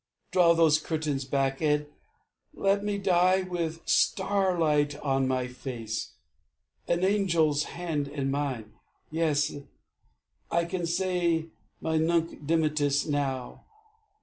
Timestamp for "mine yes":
8.31-9.53